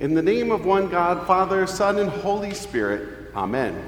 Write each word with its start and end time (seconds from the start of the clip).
In 0.00 0.14
the 0.14 0.22
name 0.22 0.50
of 0.50 0.66
one 0.66 0.88
God, 0.88 1.24
Father, 1.24 1.68
Son, 1.68 1.98
and 1.98 2.10
Holy 2.10 2.52
Spirit, 2.52 3.30
Amen. 3.36 3.80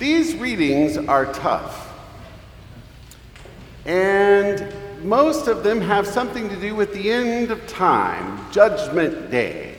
These 0.00 0.34
readings 0.36 0.96
are 0.96 1.32
tough. 1.32 1.92
And 3.84 4.74
most 5.04 5.46
of 5.46 5.62
them 5.62 5.80
have 5.80 6.06
something 6.06 6.48
to 6.48 6.56
do 6.56 6.74
with 6.74 6.92
the 6.92 7.12
end 7.12 7.52
of 7.52 7.64
time, 7.68 8.50
Judgment 8.50 9.30
Day. 9.30 9.76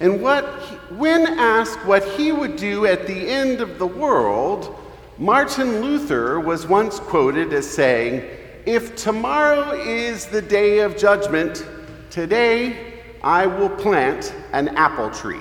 And 0.00 0.20
what, 0.20 0.44
when 0.92 1.26
asked 1.38 1.84
what 1.86 2.02
he 2.02 2.32
would 2.32 2.56
do 2.56 2.84
at 2.86 3.06
the 3.06 3.28
end 3.28 3.60
of 3.60 3.78
the 3.78 3.86
world, 3.86 4.74
Martin 5.18 5.80
Luther 5.80 6.40
was 6.40 6.66
once 6.66 6.98
quoted 6.98 7.52
as 7.52 7.70
saying, 7.70 8.28
If 8.66 8.96
tomorrow 8.96 9.70
is 9.70 10.26
the 10.26 10.42
day 10.42 10.80
of 10.80 10.96
judgment, 10.96 11.64
today 12.10 12.94
I 13.22 13.46
will 13.46 13.68
plant 13.68 14.34
an 14.52 14.68
apple 14.70 15.10
tree. 15.10 15.40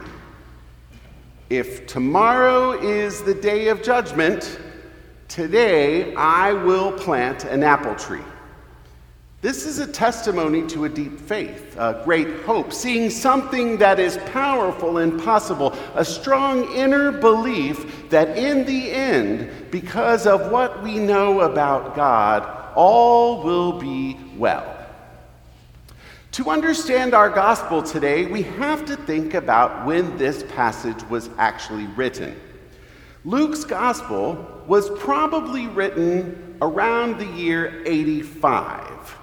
If 1.49 1.87
tomorrow 1.87 2.73
is 2.73 3.23
the 3.23 3.33
day 3.33 3.69
of 3.69 3.81
judgment, 3.81 4.59
today 5.27 6.13
I 6.13 6.53
will 6.53 6.91
plant 6.91 7.45
an 7.45 7.63
apple 7.63 7.95
tree. 7.95 8.21
This 9.43 9.65
is 9.65 9.79
a 9.79 9.87
testimony 9.87 10.65
to 10.67 10.85
a 10.85 10.89
deep 10.89 11.19
faith, 11.19 11.75
a 11.77 12.01
great 12.05 12.43
hope, 12.43 12.71
seeing 12.71 13.09
something 13.09 13.75
that 13.75 13.99
is 13.99 14.15
powerful 14.31 14.99
and 14.99 15.21
possible, 15.21 15.77
a 15.95 16.05
strong 16.05 16.71
inner 16.71 17.11
belief 17.11 18.09
that 18.09 18.37
in 18.37 18.65
the 18.65 18.89
end, 18.89 19.51
because 19.69 20.25
of 20.25 20.49
what 20.49 20.81
we 20.81 20.97
know 20.97 21.41
about 21.41 21.93
God, 21.93 22.71
all 22.73 23.43
will 23.43 23.77
be 23.81 24.17
well. 24.37 24.77
To 26.31 26.49
understand 26.49 27.13
our 27.13 27.29
gospel 27.29 27.83
today, 27.83 28.25
we 28.25 28.43
have 28.43 28.85
to 28.85 28.95
think 28.95 29.33
about 29.33 29.85
when 29.85 30.17
this 30.17 30.43
passage 30.55 31.03
was 31.09 31.29
actually 31.37 31.87
written. 31.97 32.39
Luke's 33.25 33.65
gospel 33.65 34.63
was 34.67 34.89
probably 35.01 35.67
written 35.67 36.57
around 36.61 37.19
the 37.19 37.27
year 37.27 37.83
85 37.85 39.17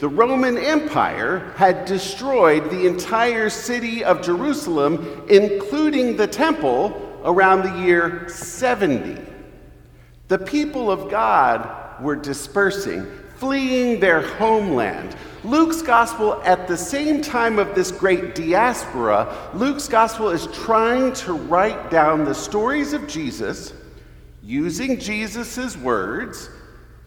the 0.00 0.08
Roman 0.08 0.56
Empire 0.56 1.52
had 1.56 1.84
destroyed 1.84 2.70
the 2.70 2.86
entire 2.86 3.50
city 3.50 4.02
of 4.02 4.22
Jerusalem, 4.22 5.26
including 5.28 6.16
the 6.16 6.26
temple, 6.26 7.20
around 7.22 7.64
the 7.64 7.84
year 7.84 8.26
70. 8.26 9.18
The 10.28 10.38
people 10.38 10.90
of 10.90 11.10
God 11.10 12.02
were 12.02 12.16
dispersing, 12.16 13.06
fleeing 13.36 14.00
their 14.00 14.22
homeland. 14.22 15.16
Luke's 15.44 15.82
gospel, 15.82 16.40
at 16.44 16.66
the 16.66 16.78
same 16.78 17.20
time 17.20 17.58
of 17.58 17.74
this 17.74 17.92
great 17.92 18.34
diaspora, 18.34 19.50
Luke's 19.52 19.86
gospel 19.86 20.30
is 20.30 20.46
trying 20.46 21.12
to 21.12 21.34
write 21.34 21.90
down 21.90 22.24
the 22.24 22.34
stories 22.34 22.94
of 22.94 23.06
Jesus 23.06 23.74
using 24.42 24.98
Jesus' 24.98 25.76
words 25.76 26.48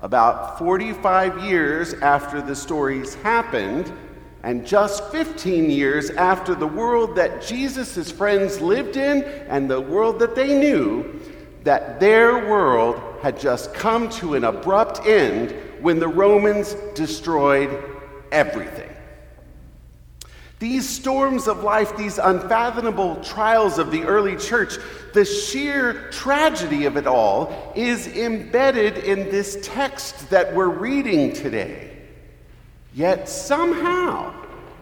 about 0.03 0.59
45 0.59 1.45
years 1.45 1.93
after 1.95 2.41
the 2.41 2.55
stories 2.55 3.15
happened, 3.15 3.91
and 4.43 4.67
just 4.67 5.09
15 5.11 5.69
years 5.69 6.09
after 6.11 6.53
the 6.53 6.67
world 6.67 7.15
that 7.15 7.41
Jesus' 7.41 8.11
friends 8.11 8.59
lived 8.59 8.97
in 8.97 9.23
and 9.47 9.71
the 9.71 9.79
world 9.79 10.19
that 10.19 10.35
they 10.35 10.59
knew, 10.59 11.21
that 11.63 12.01
their 12.01 12.49
world 12.49 13.01
had 13.21 13.39
just 13.39 13.73
come 13.73 14.09
to 14.09 14.35
an 14.35 14.43
abrupt 14.43 15.07
end 15.07 15.55
when 15.79 15.99
the 15.99 16.07
Romans 16.07 16.75
destroyed 16.93 17.81
everything. 18.33 18.92
These 20.64 20.88
storms 20.88 21.50
of 21.50 21.61
life, 21.61 21.97
these 21.97 22.17
unfathomable 22.17 23.17
trials 23.17 23.79
of 23.79 23.91
the 23.91 24.03
early 24.03 24.38
church, 24.38 24.75
the 25.13 25.25
sheer 25.25 26.09
tragedy 26.09 26.85
of 26.85 26.96
it 26.96 27.06
all 27.06 27.74
is 27.75 28.07
embedded 28.07 29.00
in 29.00 29.29
this 29.29 29.57
text 29.62 30.29
that 30.29 30.56
we're 30.56 30.69
reading 30.69 31.34
today. 31.34 31.91
Yet 32.94 33.28
somehow, 33.28 34.34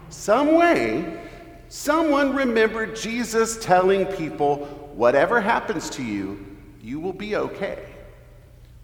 some 0.09 0.53
way, 0.53 1.19
someone 1.69 2.35
remembered 2.35 2.95
Jesus 2.95 3.57
telling 3.57 4.05
people, 4.05 4.57
whatever 4.93 5.41
happens 5.41 5.89
to 5.89 6.03
you, 6.03 6.45
you 6.83 6.99
will 6.99 7.11
be 7.11 7.35
okay. 7.35 7.87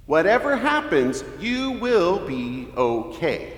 Whatever 0.07 0.57
happens, 0.57 1.23
you 1.39 1.73
will 1.73 2.25
be 2.25 2.69
okay. 2.75 3.56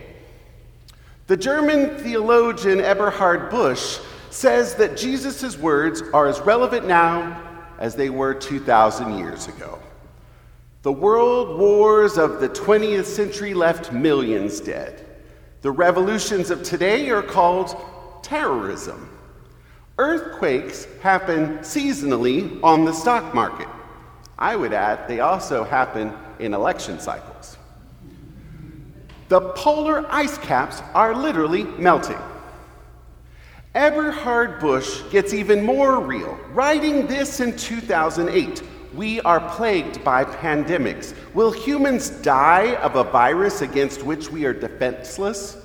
The 1.29 1.37
German 1.37 1.95
theologian 1.99 2.81
Eberhard 2.81 3.51
Busch 3.51 3.99
says 4.31 4.73
that 4.77 4.97
Jesus' 4.97 5.55
words 5.59 6.01
are 6.11 6.25
as 6.25 6.39
relevant 6.39 6.87
now 6.87 7.39
as 7.77 7.95
they 7.95 8.09
were 8.09 8.33
2,000 8.33 9.15
years 9.15 9.47
ago. 9.47 9.77
The 10.81 10.91
world 10.91 11.59
wars 11.59 12.17
of 12.17 12.41
the 12.41 12.49
20th 12.49 13.05
century 13.05 13.53
left 13.53 13.93
millions 13.93 14.59
dead. 14.59 15.05
The 15.61 15.69
revolutions 15.69 16.49
of 16.49 16.63
today 16.63 17.11
are 17.11 17.21
called 17.21 17.75
terrorism. 18.23 19.15
Earthquakes 19.99 20.87
happen 21.03 21.59
seasonally 21.59 22.59
on 22.63 22.85
the 22.85 22.93
stock 22.93 23.35
market. 23.35 23.67
I 24.39 24.55
would 24.55 24.73
add, 24.73 25.07
they 25.07 25.19
also 25.19 25.63
happen 25.63 26.11
in 26.39 26.55
election 26.55 26.99
cycles. 26.99 27.58
The 29.29 29.41
polar 29.51 30.11
ice 30.11 30.39
caps 30.39 30.81
are 30.95 31.15
literally 31.15 31.63
melting. 31.63 32.17
Eberhard 33.75 34.59
Busch 34.59 35.03
gets 35.11 35.35
even 35.35 35.63
more 35.63 35.99
real. 35.99 36.35
Writing 36.51 37.05
this 37.05 37.39
in 37.39 37.55
2008, 37.55 38.63
we 38.95 39.21
are 39.21 39.39
plagued 39.51 40.03
by 40.03 40.25
pandemics. 40.25 41.13
Will 41.35 41.51
humans 41.51 42.09
die 42.09 42.73
of 42.77 42.95
a 42.95 43.03
virus 43.03 43.61
against 43.61 44.01
which 44.01 44.31
we 44.31 44.45
are 44.45 44.53
defenseless? 44.53 45.57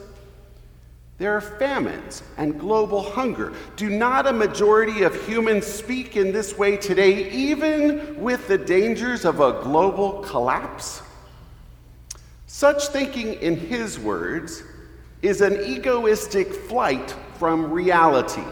There 1.17 1.35
are 1.35 1.41
famines 1.41 2.23
and 2.37 2.61
global 2.61 3.01
hunger. 3.01 3.55
Do 3.77 3.89
not 3.89 4.27
a 4.27 4.33
majority 4.35 5.05
of 5.05 5.27
humans 5.27 5.65
speak 5.65 6.19
in 6.19 6.33
this 6.33 6.59
way 6.59 6.77
today, 6.77 7.31
even 7.31 8.21
with 8.21 8.47
the 8.47 8.59
dangers 8.59 9.25
of 9.25 9.41
a 9.41 9.63
global 9.63 10.23
collapse? 10.23 11.01
Such 12.56 12.87
thinking, 12.87 13.34
in 13.34 13.56
his 13.56 13.98
words, 13.98 14.62
is 15.22 15.41
an 15.41 15.60
egoistic 15.65 16.54
flight 16.54 17.12
from 17.37 17.72
reality. 17.72 18.44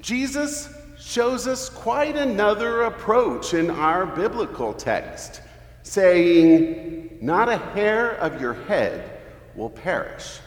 Jesus 0.00 0.70
shows 0.98 1.46
us 1.46 1.68
quite 1.68 2.16
another 2.16 2.84
approach 2.84 3.52
in 3.52 3.68
our 3.68 4.06
biblical 4.06 4.72
text, 4.72 5.42
saying, 5.82 7.18
Not 7.20 7.50
a 7.50 7.58
hair 7.58 8.12
of 8.12 8.40
your 8.40 8.54
head 8.54 9.20
will 9.54 9.68
perish. 9.68 10.38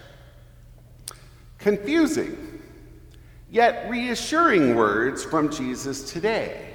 Confusing, 1.60 2.60
yet 3.52 3.88
reassuring 3.88 4.74
words 4.74 5.24
from 5.24 5.52
Jesus 5.52 6.12
today 6.12 6.68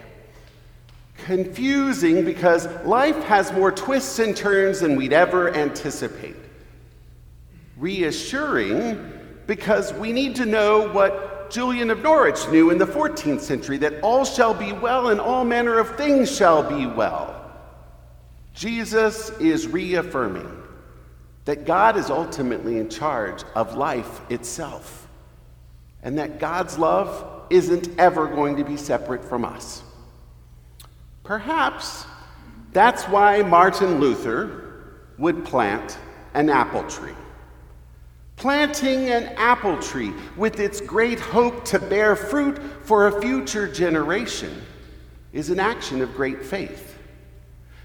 confusing 1.25 2.25
because 2.25 2.67
life 2.85 3.17
has 3.25 3.53
more 3.53 3.73
twists 3.73 4.19
and 4.19 4.37
turns 4.37 4.81
than 4.81 4.97
we'd 4.97 5.13
ever 5.13 5.55
anticipate. 5.55 6.37
Reassuring 7.77 9.13
because 9.47 9.93
we 9.95 10.13
need 10.13 10.37
to 10.37 10.47
know 10.47 10.89
what 10.93 11.51
Julian 11.51 11.91
of 11.91 12.03
Norwich 12.03 12.49
knew 12.49 12.71
in 12.71 12.79
the 12.79 12.87
14th 12.87 13.41
century 13.41 13.77
that 13.79 14.01
all 14.01 14.25
shall 14.25 14.55
be 14.55 14.73
well 14.73 15.09
and 15.09 15.21
all 15.21 15.45
manner 15.45 15.79
of 15.79 15.97
things 15.97 16.35
shall 16.35 16.63
be 16.63 16.87
well. 16.87 17.39
Jesus 18.55 19.31
is 19.39 19.67
reaffirming 19.67 20.63
that 21.45 21.67
God 21.67 21.97
is 21.97 22.11
ultimately 22.11 22.79
in 22.79 22.89
charge 22.89 23.43
of 23.55 23.77
life 23.77 24.21
itself 24.31 25.09
and 26.03 26.19
that 26.19 26.39
God's 26.39 26.79
love 26.79 27.47
isn't 27.51 27.89
ever 27.99 28.27
going 28.27 28.57
to 28.57 28.65
be 28.65 28.77
separate 28.77 29.25
from 29.25 29.45
us. 29.45 29.83
Perhaps 31.33 32.05
that's 32.75 33.05
why 33.05 33.41
Martin 33.41 33.99
Luther 34.01 34.83
would 35.17 35.47
plant 35.47 35.97
an 36.35 36.51
apple 36.51 36.83
tree. 36.91 37.15
Planting 38.37 39.09
an 39.09 39.29
apple 39.39 39.79
tree 39.79 40.13
with 40.37 40.61
its 40.61 40.83
great 40.83 41.19
hope 41.19 41.65
to 41.65 41.79
bear 41.79 42.17
fruit 42.17 42.59
for 42.85 43.07
a 43.07 43.23
future 43.23 43.67
generation 43.67 44.61
is 45.33 45.49
an 45.49 45.59
action 45.59 46.03
of 46.03 46.15
great 46.15 46.45
faith. 46.45 46.99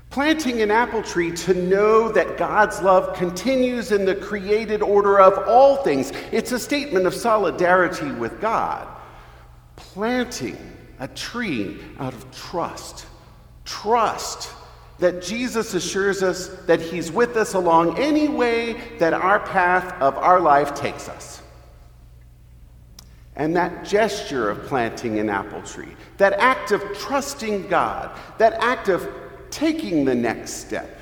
Planting 0.10 0.62
an 0.62 0.70
apple 0.70 1.02
tree 1.02 1.32
to 1.32 1.54
know 1.54 2.12
that 2.12 2.38
God's 2.38 2.82
love 2.82 3.16
continues 3.16 3.94
in 3.94 4.04
the 4.04 4.16
created 4.16 4.82
order 4.82 5.22
of 5.22 5.48
all 5.48 5.78
things, 5.78 6.12
it's 6.34 6.52
a 6.52 6.60
statement 6.60 7.06
of 7.06 7.14
solidarity 7.14 8.12
with 8.12 8.42
God. 8.42 8.90
Planting 9.78 10.58
a 11.00 11.08
tree 11.08 11.80
out 11.98 12.14
of 12.14 12.30
trust 12.36 13.06
Trust 13.68 14.50
that 15.00 15.22
Jesus 15.22 15.74
assures 15.74 16.24
us 16.24 16.48
that 16.66 16.80
He's 16.80 17.12
with 17.12 17.36
us 17.36 17.54
along 17.54 18.00
any 18.00 18.30
way 18.30 18.82
that 18.98 19.14
our 19.14 19.40
path 19.40 19.94
of 20.02 20.18
our 20.18 20.40
life 20.40 20.74
takes 20.74 21.10
us. 21.10 21.42
And 23.36 23.56
that 23.58 23.86
gesture 23.86 24.50
of 24.50 24.64
planting 24.64 25.20
an 25.20 25.30
apple 25.30 25.62
tree, 25.62 25.96
that 26.18 26.34
act 26.40 26.72
of 26.72 26.82
trusting 26.98 27.68
God, 27.68 28.18
that 28.38 28.54
act 28.54 28.88
of 28.88 29.08
taking 29.52 30.06
the 30.06 30.16
next 30.16 30.54
step, 30.54 30.98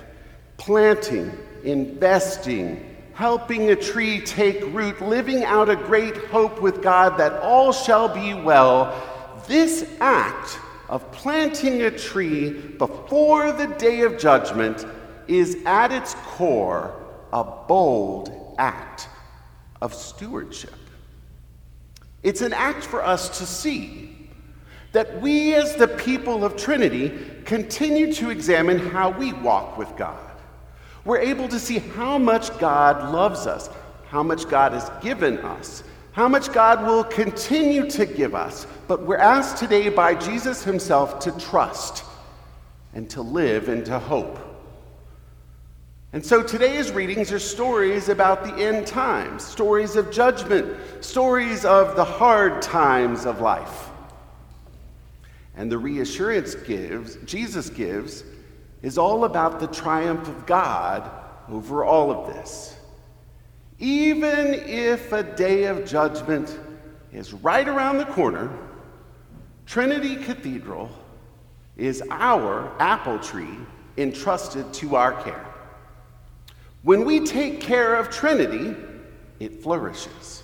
planting, 0.58 1.32
investing, 1.64 2.98
helping 3.14 3.70
a 3.70 3.76
tree 3.76 4.20
take 4.22 4.62
root, 4.74 5.00
living 5.02 5.46
out 5.46 5.70
a 5.70 5.76
great 5.76 6.18
hope 6.18 6.62
with 6.62 6.82
God 6.82 7.18
that 7.20 7.34
all 7.42 7.72
shall 7.72 8.14
be 8.14 8.34
well, 8.34 8.92
this 9.48 9.88
act 10.02 10.60
of 10.90 11.12
planting 11.12 11.82
a 11.84 11.92
tree 11.92 12.52
before 12.52 13.52
the 13.52 13.68
day 13.68 14.02
of 14.02 14.18
judgment 14.18 14.86
is 15.28 15.58
at 15.66 15.92
its 15.92 16.14
core 16.16 16.94
a 17.34 17.44
bold 17.44 18.56
act 18.58 19.10
of 19.82 19.94
stewardship. 19.94 20.74
It's 22.24 22.42
an 22.42 22.54
act 22.54 22.84
for 22.84 23.04
us 23.04 23.38
to 23.40 23.46
see 23.46 24.30
that 24.94 25.22
we, 25.22 25.54
as 25.54 25.76
the 25.76 25.88
people 25.88 26.46
of 26.46 26.56
Trinity, 26.56 27.12
continue 27.44 28.14
to 28.14 28.30
examine 28.30 28.80
how 28.80 29.10
we 29.10 29.34
walk 29.34 29.78
with 29.78 29.96
God. 29.98 30.32
We're 31.04 31.20
able 31.20 31.48
to 31.50 31.60
see 31.60 31.80
how 31.80 32.18
much 32.18 32.58
God 32.58 33.14
loves 33.14 33.46
us, 33.46 33.70
how 34.08 34.24
much 34.24 34.48
God 34.50 34.72
has 34.72 34.90
given 35.04 35.38
us, 35.40 35.84
how 36.16 36.30
much 36.30 36.54
God 36.54 36.88
will 36.88 37.04
continue 37.04 37.90
to 37.90 38.06
give 38.06 38.34
us. 38.34 38.66
But 38.88 39.06
we're 39.06 39.18
asked 39.18 39.58
today 39.58 39.90
by 39.90 40.16
Jesus 40.16 40.64
himself 40.64 41.20
to 41.20 41.38
trust 41.38 42.06
and 42.94 43.10
to 43.10 43.22
live 43.22 43.68
and 43.68 43.86
to 43.88 44.00
hope. 44.00 44.40
And 46.14 46.26
so 46.26 46.42
today's 46.42 46.94
readings 46.94 47.34
are 47.34 47.40
stories 47.40 48.08
about 48.08 48.46
the 48.46 48.54
end 48.54 48.88
times, 48.88 49.44
stories 49.44 49.98
of 49.98 50.10
judgment, 50.10 50.78
stories 51.02 51.66
of 51.66 51.98
the 51.98 52.06
hard 52.06 52.62
times 52.62 53.26
of 53.26 53.42
life. 53.42 53.90
And 55.58 55.70
the 55.70 55.78
reassurance 55.78 56.56
gives, 56.56 57.18
Jesus 57.26 57.70
gives 57.70 58.24
is 58.82 58.98
all 58.98 59.26
about 59.26 59.60
the 59.60 59.68
triumph 59.68 60.30
of 60.30 60.46
God 60.46 61.12
over 61.50 61.84
all 61.84 62.10
of 62.10 62.34
this. 62.34 62.78
Even 63.80 64.54
if 64.54 65.12
a 65.12 65.24
day 65.24 65.66
of 65.66 65.86
judgment 65.86 66.60
is 67.12 67.34
right 67.34 67.68
around 67.68 67.98
the 67.98 68.06
corner, 68.06 68.52
Trinity 69.66 70.16
Cathedral 70.16 70.90
is 71.76 72.02
our 72.10 72.72
apple 72.80 73.20
tree 73.20 73.58
entrusted 73.98 74.72
to 74.74 74.96
our 74.96 75.12
care. 75.24 75.46
When 76.84 77.04
we 77.04 77.20
take 77.22 77.60
care 77.60 77.96
of 77.96 78.10
Trinity, 78.10 78.76
it 79.40 79.62
flourishes. 79.62 80.44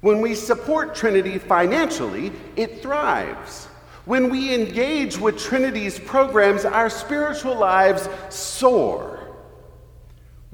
When 0.00 0.20
we 0.20 0.34
support 0.34 0.94
Trinity 0.94 1.38
financially, 1.38 2.32
it 2.56 2.82
thrives. 2.82 3.66
When 4.06 4.30
we 4.30 4.54
engage 4.54 5.18
with 5.18 5.38
Trinity's 5.38 5.98
programs, 5.98 6.64
our 6.64 6.88
spiritual 6.88 7.56
lives 7.56 8.08
soar. 8.28 9.15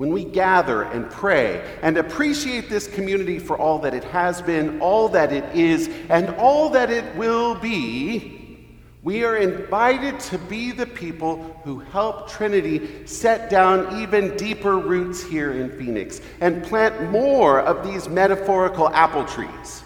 When 0.02 0.12
we 0.12 0.24
gather 0.24 0.82
and 0.82 1.08
pray 1.08 1.62
and 1.80 1.96
appreciate 1.96 2.68
this 2.68 2.88
community 2.88 3.38
for 3.38 3.56
all 3.56 3.78
that 3.78 3.94
it 3.94 4.02
has 4.02 4.42
been, 4.42 4.80
all 4.80 5.08
that 5.10 5.32
it 5.32 5.44
is, 5.54 5.88
and 6.08 6.30
all 6.40 6.70
that 6.70 6.90
it 6.90 7.14
will 7.14 7.54
be, 7.54 8.66
we 9.04 9.22
are 9.22 9.36
invited 9.36 10.18
to 10.18 10.38
be 10.38 10.72
the 10.72 10.86
people 10.86 11.56
who 11.62 11.78
help 11.78 12.28
Trinity 12.28 13.06
set 13.06 13.48
down 13.48 14.02
even 14.02 14.36
deeper 14.36 14.76
roots 14.76 15.22
here 15.22 15.52
in 15.52 15.70
Phoenix 15.78 16.20
and 16.40 16.64
plant 16.64 17.12
more 17.12 17.60
of 17.60 17.86
these 17.86 18.08
metaphorical 18.08 18.88
apple 18.88 19.24
trees 19.24 19.84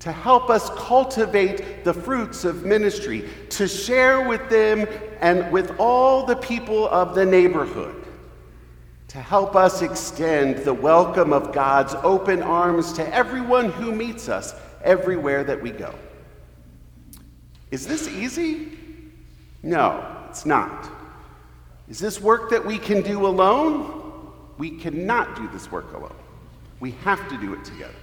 to 0.00 0.10
help 0.10 0.50
us 0.50 0.68
cultivate 0.70 1.84
the 1.84 1.94
fruits 1.94 2.44
of 2.44 2.64
ministry, 2.64 3.28
to 3.50 3.68
share 3.68 4.26
with 4.26 4.48
them 4.50 4.84
and 5.20 5.52
with 5.52 5.78
all 5.78 6.26
the 6.26 6.36
people 6.36 6.88
of 6.88 7.14
the 7.14 7.24
neighborhood, 7.24 8.05
to 9.16 9.22
help 9.22 9.56
us 9.56 9.80
extend 9.80 10.58
the 10.58 10.74
welcome 10.74 11.32
of 11.32 11.50
God's 11.50 11.94
open 12.02 12.42
arms 12.42 12.92
to 12.92 13.14
everyone 13.14 13.70
who 13.70 13.90
meets 13.90 14.28
us 14.28 14.54
everywhere 14.84 15.42
that 15.42 15.62
we 15.62 15.70
go. 15.70 15.94
Is 17.70 17.86
this 17.86 18.08
easy? 18.08 18.76
No, 19.62 20.04
it's 20.28 20.44
not. 20.44 20.90
Is 21.88 21.98
this 21.98 22.20
work 22.20 22.50
that 22.50 22.62
we 22.62 22.76
can 22.76 23.00
do 23.00 23.26
alone? 23.26 24.34
We 24.58 24.72
cannot 24.72 25.34
do 25.34 25.48
this 25.48 25.72
work 25.72 25.94
alone. 25.94 26.12
We 26.78 26.90
have 26.90 27.26
to 27.30 27.38
do 27.38 27.54
it 27.54 27.64
together. 27.64 27.94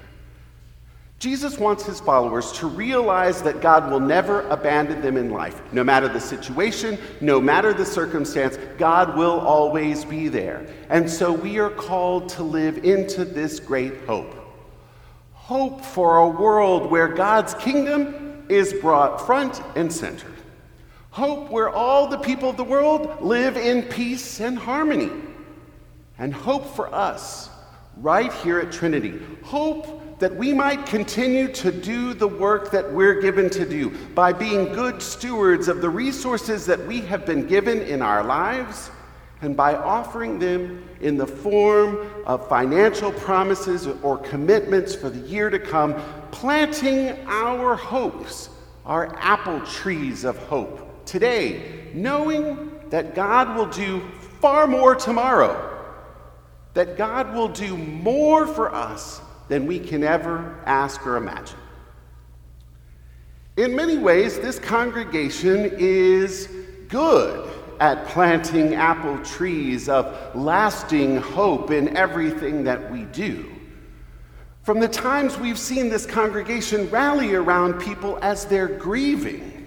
Jesus 1.24 1.58
wants 1.58 1.86
his 1.86 2.02
followers 2.02 2.52
to 2.52 2.68
realize 2.68 3.42
that 3.44 3.62
God 3.62 3.90
will 3.90 4.02
never 4.02 4.42
abandon 4.50 5.02
them 5.02 5.16
in 5.16 5.30
life. 5.30 5.62
No 5.72 5.82
matter 5.82 6.10
the 6.10 6.20
situation, 6.20 6.98
no 7.22 7.40
matter 7.40 7.74
the 7.74 7.86
circumstance, 7.86 8.58
God 8.78 9.18
will 9.18 9.40
always 9.40 10.04
be 10.04 10.28
there. 10.28 10.68
And 10.90 11.10
so 11.10 11.32
we 11.32 11.60
are 11.60 11.70
called 11.70 12.28
to 12.32 12.44
live 12.44 12.84
into 12.84 13.24
this 13.24 13.62
great 13.62 14.02
hope. 14.02 14.36
Hope 15.32 15.86
for 15.86 16.18
a 16.18 16.28
world 16.28 16.92
where 16.92 17.08
God's 17.08 17.54
kingdom 17.54 18.44
is 18.50 18.74
brought 18.74 19.26
front 19.26 19.62
and 19.78 19.94
center. 19.94 20.28
Hope 21.12 21.50
where 21.50 21.70
all 21.70 22.06
the 22.06 22.18
people 22.18 22.50
of 22.50 22.58
the 22.58 22.66
world 22.66 23.22
live 23.22 23.56
in 23.56 23.84
peace 23.84 24.42
and 24.42 24.58
harmony. 24.58 25.10
And 26.18 26.34
hope 26.34 26.76
for 26.76 26.94
us 26.94 27.50
right 27.96 28.34
here 28.34 28.60
at 28.60 28.74
Trinity. 28.74 29.22
Hope 29.42 30.03
that 30.24 30.38
we 30.38 30.54
might 30.54 30.86
continue 30.86 31.50
to 31.50 31.70
do 31.70 32.14
the 32.14 32.26
work 32.26 32.72
that 32.72 32.90
we're 32.94 33.20
given 33.20 33.50
to 33.50 33.66
do 33.66 33.90
by 34.16 34.32
being 34.32 34.72
good 34.72 35.02
stewards 35.02 35.68
of 35.68 35.82
the 35.82 35.90
resources 35.90 36.66
that 36.66 36.80
we 36.88 37.02
have 37.02 37.26
been 37.26 37.46
given 37.46 37.82
in 37.82 38.02
our 38.02 38.24
lives 38.24 38.90
and 39.42 39.58
by 39.58 39.76
offering 39.76 40.40
them 40.40 40.82
in 41.02 41.18
the 41.18 41.28
form 41.28 42.10
of 42.26 42.48
financial 42.48 43.12
promises 43.12 43.86
or 44.02 44.18
commitments 44.18 44.96
for 44.96 45.10
the 45.10 45.20
year 45.28 45.50
to 45.50 45.60
come, 45.60 45.94
planting 46.32 47.10
our 47.28 47.76
hopes, 47.76 48.50
our 48.86 49.14
apple 49.18 49.60
trees 49.66 50.24
of 50.24 50.38
hope 50.38 51.06
today, 51.06 51.92
knowing 51.94 52.72
that 52.88 53.14
God 53.14 53.58
will 53.58 53.66
do 53.66 54.02
far 54.40 54.68
more 54.68 54.96
tomorrow, 54.96 55.86
that 56.76 56.96
God 56.96 57.36
will 57.36 57.50
do 57.50 57.76
more 57.76 58.48
for 58.48 58.74
us 58.74 59.20
than 59.48 59.66
we 59.66 59.80
can 59.80 60.04
ever 60.04 60.60
ask 60.66 61.06
or 61.06 61.18
imagine. 61.18 61.58
In 63.58 63.76
many 63.76 63.98
ways, 63.98 64.40
this 64.40 64.58
congregation 64.58 65.72
is 65.78 66.50
good 66.88 67.50
at 67.80 68.08
planting 68.08 68.76
apple 68.76 69.18
trees 69.24 69.90
of 69.90 70.36
lasting 70.36 71.18
hope 71.18 71.70
in 71.72 71.96
everything 71.96 72.64
that 72.64 72.92
we 72.92 73.04
do. 73.06 73.54
From 74.64 74.80
the 74.80 74.88
times 74.88 75.38
we've 75.38 75.60
seen 75.60 75.90
this 75.90 76.06
congregation 76.06 76.90
rally 76.90 77.36
around 77.36 77.82
people 77.82 78.18
as 78.22 78.46
they're 78.46 78.68
grieving, 78.68 79.63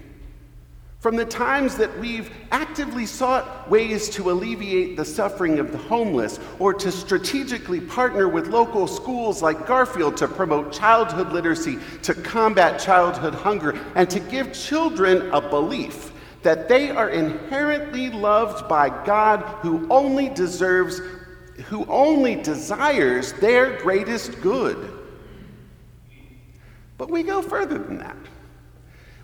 from 1.00 1.17
the 1.17 1.25
times 1.25 1.76
that 1.76 1.97
we've 1.99 2.31
actively 2.50 3.07
sought 3.07 3.71
ways 3.71 4.09
to 4.09 4.31
alleviate 4.31 4.97
the 4.97 5.05
suffering 5.05 5.59
of 5.59 5.71
the 5.71 5.79
homeless 5.79 6.41
or 6.59 6.73
to 6.73 6.91
strategically 6.91 7.81
partner 7.81 8.29
with 8.29 8.49
local 8.49 8.87
schools 8.87 9.43
like 9.43 9.67
Garfield 9.67 10.17
to 10.17 10.26
promote 10.26 10.73
childhood 10.73 11.33
literacy, 11.33 11.79
to 12.03 12.15
combat 12.15 12.81
childhood 12.81 13.35
hunger, 13.35 13.79
and 13.95 14.09
to 14.09 14.21
give 14.21 14.53
children 14.53 15.31
a 15.33 15.41
belief 15.41 16.12
that 16.43 16.69
they 16.69 16.91
are 16.91 17.11
inherently 17.11 18.09
loved 18.09 18.69
by 18.69 18.88
God 19.05 19.41
who 19.62 19.87
only 19.91 20.29
deserves, 20.29 21.00
who 21.67 21.85
only 21.87 22.37
desires 22.37 23.33
their 23.35 23.79
greatest 23.81 24.41
good. 24.41 24.93
But 26.97 27.11
we 27.11 27.23
go 27.23 27.43
further 27.43 27.79
than 27.79 27.99
that. 27.99 28.17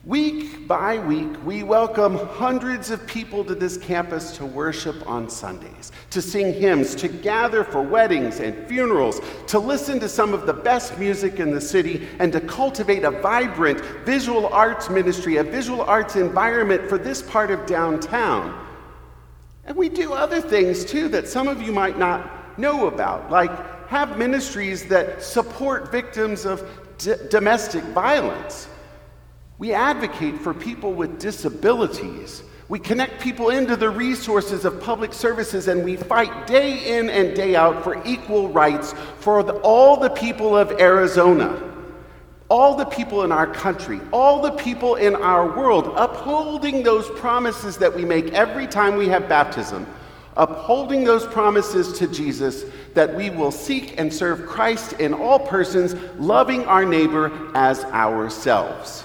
Week 0.05 0.67
by 0.67 0.99
week, 0.99 1.31
we 1.45 1.63
welcome 1.63 2.17
hundreds 2.17 2.91
of 2.91 3.07
people 3.07 3.45
to 3.45 3.55
this 3.55 3.77
campus 3.77 4.37
to 4.37 4.45
worship 4.45 5.09
on 5.09 5.31
Sundays, 5.31 5.93
to 6.11 6.21
sing 6.21 6.53
hymns, 6.53 6.97
to 6.97 7.07
gather 7.07 7.63
for 7.63 7.83
weddings 7.83 8.41
and 8.41 8.67
funerals, 8.67 9.21
to 9.47 9.61
listen 9.61 10.01
to 10.01 10.09
some 10.09 10.35
of 10.35 10.45
the 10.45 10.53
best 10.53 10.99
music 10.99 11.39
in 11.39 11.53
the 11.53 11.61
city, 11.61 12.09
and 12.19 12.33
to 12.33 12.41
cultivate 12.41 13.05
a 13.05 13.13
vibrant 13.13 13.81
visual 14.05 14.49
arts 14.49 14.91
ministry, 14.91 15.37
a 15.37 15.45
visual 15.45 15.83
arts 15.83 16.17
environment 16.17 16.89
for 16.89 16.99
this 16.99 17.23
part 17.23 17.53
of 17.53 17.65
downtown. 17.65 18.67
And 19.67 19.77
we 19.77 19.89
do 19.89 20.15
other 20.15 20.41
things 20.41 20.85
too 20.85 21.07
that 21.11 21.29
some 21.29 21.47
of 21.47 21.63
you 21.63 21.71
might 21.71 21.97
not 21.97 22.59
know 22.59 22.89
about, 22.89 23.31
like 23.31 23.87
have 23.87 24.19
ministries 24.19 24.85
that 24.87 25.23
support 25.23 25.93
victims 25.93 26.45
of 26.45 26.69
d- 26.99 27.15
domestic 27.31 27.85
violence 27.85 28.67
we 29.63 29.73
advocate 29.73 30.41
for 30.41 30.53
people 30.53 30.93
with 30.93 31.21
disabilities 31.21 32.43
We 32.69 32.81
connect 32.81 33.23
people 33.23 33.51
into 33.51 33.77
the 33.77 33.91
resources 33.91 34.65
of 34.65 34.81
public 34.81 35.13
services 35.13 35.69
and 35.69 35.85
we 35.85 35.95
fight 35.95 36.49
day 36.49 36.99
in 36.99 37.09
and 37.09 37.37
day 37.37 37.55
out 37.55 37.85
for 37.85 38.03
equal 38.05 38.49
rights 38.49 38.93
for 39.21 39.45
the, 39.45 39.53
all 39.61 39.97
the 39.99 40.11
people 40.11 40.59
of 40.59 40.73
Arizona, 40.81 41.63
all 42.49 42.75
the 42.75 42.87
people 42.87 43.23
in 43.23 43.31
our 43.31 43.47
country, 43.47 44.01
all 44.13 44.43
the 44.43 44.51
people 44.51 44.97
in 44.97 45.15
our 45.15 45.57
world, 45.57 45.93
upholding 45.97 46.83
those 46.83 47.09
promises 47.21 47.77
that 47.77 47.95
we 47.95 48.05
make 48.05 48.33
every 48.33 48.67
time 48.67 48.97
we 48.97 49.07
have 49.07 49.29
baptism, 49.29 49.87
upholding 50.37 51.05
those 51.05 51.25
promises 51.27 51.97
to 52.01 52.09
Jesus 52.09 52.65
that 52.95 53.15
we 53.15 53.31
will 53.31 53.53
seek 53.53 53.97
and 53.97 54.13
serve 54.13 54.45
Christ 54.45 54.95
in 54.95 55.15
all 55.15 55.39
persons, 55.39 55.95
loving 56.19 56.65
our 56.65 56.85
neighbor 56.85 57.31
as 57.55 57.85
ourselves. 57.85 59.05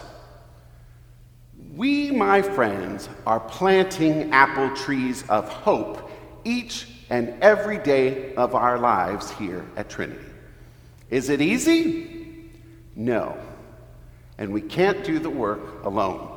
We, 1.77 2.10
my 2.10 2.41
friends, 2.41 3.07
are 3.27 3.39
planting 3.39 4.31
apple 4.31 4.75
trees 4.75 5.24
of 5.29 5.48
hope 5.48 6.10
each 6.43 6.88
and 7.12 7.36
every 7.39 7.77
day 7.77 8.34
of 8.34 8.55
our 8.55 8.79
lives 8.79 9.29
here 9.29 9.63
at 9.75 9.88
Trinity. 9.88 10.25
Is 11.12 11.29
it 11.29 11.39
easy? 11.39 12.50
No. 12.96 13.38
And 14.39 14.51
we 14.51 14.62
can't 14.62 15.03
do 15.03 15.19
the 15.19 15.29
work 15.29 15.84
alone. 15.84 16.27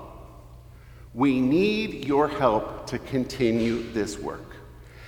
We 1.14 1.40
need 1.40 2.04
your 2.04 2.28
help 2.28 2.87
to 2.88 2.99
continue 2.99 3.90
this 3.94 4.18
work. 4.18 4.56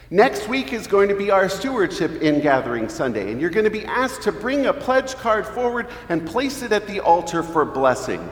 Next 0.08 0.48
week 0.48 0.72
is 0.72 0.86
going 0.86 1.10
to 1.10 1.14
be 1.14 1.30
our 1.30 1.50
stewardship 1.50 2.22
in 2.22 2.40
Gathering 2.40 2.88
Sunday, 2.88 3.30
and 3.30 3.38
you're 3.38 3.50
going 3.50 3.64
to 3.64 3.70
be 3.70 3.84
asked 3.84 4.22
to 4.22 4.32
bring 4.32 4.64
a 4.64 4.72
pledge 4.72 5.14
card 5.16 5.46
forward 5.46 5.88
and 6.08 6.26
place 6.26 6.62
it 6.62 6.72
at 6.72 6.86
the 6.86 7.00
altar 7.00 7.42
for 7.42 7.66
blessing. 7.66 8.26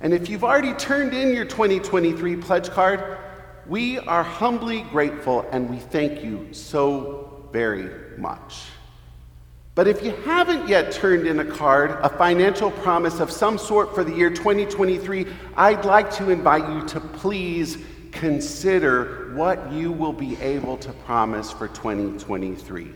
And 0.00 0.14
if 0.14 0.28
you've 0.28 0.44
already 0.44 0.72
turned 0.74 1.12
in 1.12 1.34
your 1.34 1.44
2023 1.44 2.36
pledge 2.36 2.70
card, 2.70 3.18
we 3.66 3.98
are 3.98 4.22
humbly 4.22 4.82
grateful 4.90 5.46
and 5.52 5.68
we 5.68 5.76
thank 5.76 6.24
you 6.24 6.48
so 6.52 7.46
very 7.52 8.18
much. 8.18 8.62
But 9.74 9.86
if 9.86 10.02
you 10.02 10.10
haven't 10.24 10.68
yet 10.68 10.92
turned 10.92 11.26
in 11.26 11.40
a 11.40 11.44
card, 11.44 11.92
a 12.02 12.08
financial 12.08 12.70
promise 12.70 13.20
of 13.20 13.30
some 13.30 13.56
sort 13.58 13.94
for 13.94 14.02
the 14.02 14.12
year 14.12 14.30
2023, 14.30 15.26
I'd 15.56 15.84
like 15.84 16.10
to 16.14 16.30
invite 16.30 16.68
you 16.68 16.86
to 16.88 17.00
please 17.00 17.78
consider 18.10 19.32
what 19.34 19.72
you 19.72 19.92
will 19.92 20.12
be 20.12 20.36
able 20.40 20.76
to 20.78 20.92
promise 20.92 21.52
for 21.52 21.68
2023. 21.68 22.90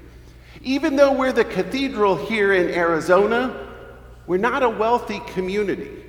Even 0.62 0.96
though 0.96 1.12
we're 1.12 1.32
the 1.32 1.44
cathedral 1.44 2.16
here 2.16 2.52
in 2.54 2.70
Arizona, 2.70 3.68
we're 4.26 4.38
not 4.38 4.62
a 4.62 4.68
wealthy 4.68 5.20
community. 5.28 6.03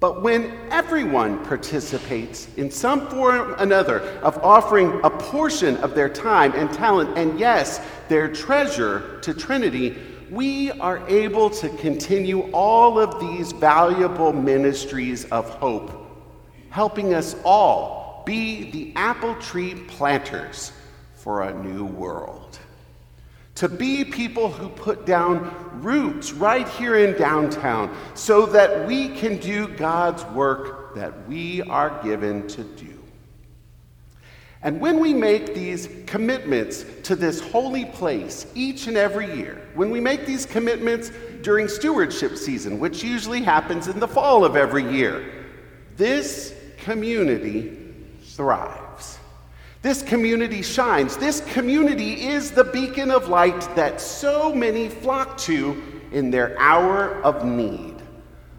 But 0.00 0.22
when 0.22 0.56
everyone 0.70 1.44
participates 1.44 2.48
in 2.56 2.70
some 2.70 3.06
form 3.08 3.52
or 3.52 3.54
another 3.56 4.00
of 4.22 4.38
offering 4.38 4.98
a 5.04 5.10
portion 5.10 5.76
of 5.78 5.94
their 5.94 6.08
time 6.08 6.52
and 6.54 6.72
talent, 6.72 7.18
and 7.18 7.38
yes, 7.38 7.82
their 8.08 8.32
treasure 8.32 9.20
to 9.20 9.34
Trinity, 9.34 9.98
we 10.30 10.70
are 10.72 11.06
able 11.06 11.50
to 11.50 11.68
continue 11.76 12.50
all 12.52 12.98
of 12.98 13.20
these 13.20 13.52
valuable 13.52 14.32
ministries 14.32 15.26
of 15.26 15.46
hope, 15.50 15.92
helping 16.70 17.12
us 17.12 17.36
all 17.44 18.22
be 18.24 18.70
the 18.70 18.92
apple 18.96 19.34
tree 19.34 19.74
planters 19.86 20.72
for 21.14 21.42
a 21.42 21.62
new 21.62 21.84
world 21.84 22.58
to 23.60 23.68
be 23.68 24.06
people 24.06 24.50
who 24.50 24.70
put 24.70 25.04
down 25.04 25.54
roots 25.82 26.32
right 26.32 26.66
here 26.66 26.96
in 26.96 27.14
downtown 27.18 27.94
so 28.14 28.46
that 28.46 28.86
we 28.86 29.10
can 29.10 29.36
do 29.36 29.68
God's 29.68 30.24
work 30.34 30.94
that 30.94 31.28
we 31.28 31.60
are 31.64 32.02
given 32.02 32.48
to 32.48 32.64
do. 32.64 32.98
And 34.62 34.80
when 34.80 34.98
we 34.98 35.12
make 35.12 35.54
these 35.54 35.90
commitments 36.06 36.86
to 37.02 37.14
this 37.14 37.38
holy 37.38 37.84
place 37.84 38.46
each 38.54 38.86
and 38.86 38.96
every 38.96 39.30
year, 39.36 39.68
when 39.74 39.90
we 39.90 40.00
make 40.00 40.24
these 40.24 40.46
commitments 40.46 41.10
during 41.42 41.68
stewardship 41.68 42.38
season, 42.38 42.80
which 42.80 43.04
usually 43.04 43.42
happens 43.42 43.88
in 43.88 44.00
the 44.00 44.08
fall 44.08 44.42
of 44.42 44.56
every 44.56 44.90
year, 44.90 45.22
this 45.98 46.54
community 46.78 47.76
thrives. 48.22 48.89
This 49.82 50.02
community 50.02 50.60
shines. 50.60 51.16
This 51.16 51.40
community 51.52 52.26
is 52.26 52.50
the 52.50 52.64
beacon 52.64 53.10
of 53.10 53.28
light 53.28 53.60
that 53.76 54.00
so 54.00 54.54
many 54.54 54.88
flock 54.88 55.38
to 55.38 55.82
in 56.12 56.30
their 56.30 56.58
hour 56.58 57.14
of 57.22 57.44
need. 57.46 57.96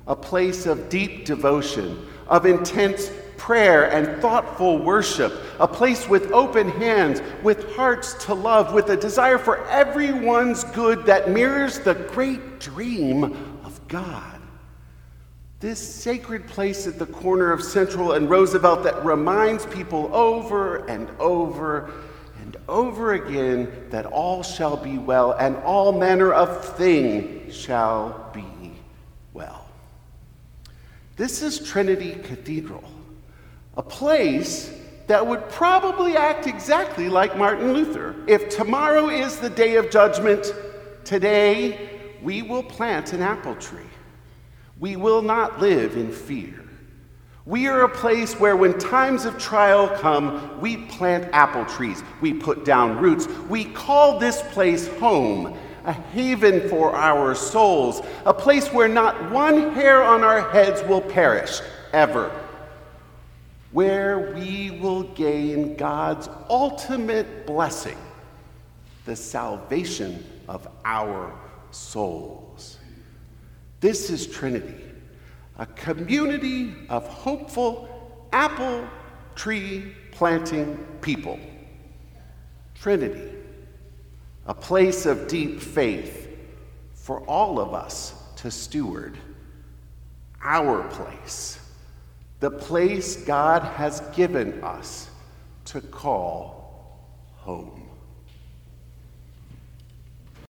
A 0.07 0.15
place 0.15 0.65
of 0.65 0.89
deep 0.89 1.25
devotion, 1.25 2.07
of 2.27 2.47
intense 2.47 3.11
prayer 3.37 3.91
and 3.91 4.21
thoughtful 4.21 4.79
worship, 4.79 5.33
a 5.59 5.67
place 5.67 6.07
with 6.07 6.31
open 6.31 6.69
hands, 6.69 7.21
with 7.43 7.71
hearts 7.75 8.13
to 8.25 8.33
love, 8.33 8.73
with 8.73 8.89
a 8.89 8.97
desire 8.97 9.37
for 9.37 9.65
everyone's 9.67 10.63
good 10.63 11.05
that 11.05 11.29
mirrors 11.29 11.79
the 11.79 11.93
great 11.93 12.59
dream 12.59 13.23
of 13.63 13.79
God. 13.87 14.30
This 15.61 15.79
sacred 15.79 16.47
place 16.47 16.87
at 16.87 16.97
the 16.97 17.05
corner 17.05 17.51
of 17.51 17.61
Central 17.61 18.13
and 18.13 18.27
Roosevelt 18.27 18.81
that 18.81 19.05
reminds 19.05 19.63
people 19.67 20.09
over 20.11 20.77
and 20.87 21.07
over 21.19 21.91
and 22.41 22.57
over 22.67 23.13
again 23.13 23.71
that 23.91 24.07
all 24.07 24.41
shall 24.41 24.75
be 24.75 24.97
well 24.97 25.33
and 25.33 25.55
all 25.57 25.91
manner 25.91 26.33
of 26.33 26.65
thing 26.77 27.51
shall 27.51 28.31
be 28.33 28.73
well. 29.33 29.67
This 31.15 31.43
is 31.43 31.59
Trinity 31.59 32.13
Cathedral, 32.13 32.83
a 33.77 33.83
place 33.83 34.73
that 35.05 35.27
would 35.27 35.47
probably 35.49 36.17
act 36.17 36.47
exactly 36.47 37.07
like 37.07 37.37
Martin 37.37 37.71
Luther. 37.73 38.15
If 38.25 38.49
tomorrow 38.49 39.09
is 39.09 39.37
the 39.37 39.51
day 39.51 39.75
of 39.75 39.91
judgment, 39.91 40.55
today 41.03 41.87
we 42.23 42.41
will 42.41 42.63
plant 42.63 43.13
an 43.13 43.21
apple 43.21 43.53
tree. 43.57 43.90
We 44.81 44.95
will 44.95 45.21
not 45.21 45.61
live 45.61 45.95
in 45.95 46.11
fear. 46.11 46.65
We 47.45 47.67
are 47.67 47.83
a 47.83 47.89
place 47.89 48.39
where, 48.39 48.55
when 48.57 48.79
times 48.79 49.25
of 49.25 49.37
trial 49.37 49.87
come, 49.87 50.59
we 50.59 50.77
plant 50.77 51.29
apple 51.33 51.65
trees, 51.65 52.03
we 52.19 52.33
put 52.33 52.65
down 52.65 52.97
roots, 52.97 53.27
we 53.47 53.65
call 53.65 54.17
this 54.17 54.41
place 54.51 54.87
home, 54.97 55.55
a 55.85 55.93
haven 55.93 56.67
for 56.67 56.95
our 56.95 57.35
souls, 57.35 58.01
a 58.25 58.33
place 58.33 58.69
where 58.73 58.87
not 58.87 59.31
one 59.31 59.71
hair 59.75 60.01
on 60.01 60.23
our 60.23 60.49
heads 60.49 60.81
will 60.87 61.01
perish, 61.01 61.61
ever, 61.93 62.31
where 63.71 64.33
we 64.33 64.79
will 64.81 65.03
gain 65.03 65.75
God's 65.75 66.27
ultimate 66.49 67.45
blessing, 67.45 67.97
the 69.05 69.15
salvation 69.15 70.25
of 70.47 70.67
our 70.85 71.31
souls. 71.69 72.77
This 73.81 74.11
is 74.11 74.27
Trinity, 74.27 74.75
a 75.57 75.65
community 75.65 76.75
of 76.87 77.07
hopeful 77.07 78.27
apple 78.31 78.87
tree 79.33 79.95
planting 80.11 80.77
people. 81.01 81.39
Trinity, 82.75 83.31
a 84.45 84.53
place 84.53 85.07
of 85.07 85.27
deep 85.27 85.59
faith 85.59 86.29
for 86.93 87.21
all 87.21 87.59
of 87.59 87.73
us 87.73 88.13
to 88.35 88.51
steward. 88.51 89.17
Our 90.43 90.87
place, 90.89 91.59
the 92.39 92.51
place 92.51 93.15
God 93.15 93.63
has 93.63 94.01
given 94.15 94.63
us 94.63 95.09
to 95.65 95.81
call 95.81 96.99
home. 97.33 97.80